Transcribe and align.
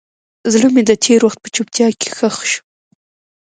زړه 0.53 0.67
مې 0.73 0.81
د 0.89 0.91
تېر 1.03 1.19
وخت 1.23 1.39
په 1.41 1.49
چوپتیا 1.55 1.87
کې 1.99 2.07
ښخ 2.17 2.37
شو. 2.51 2.61